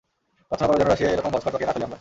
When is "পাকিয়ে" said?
1.53-1.67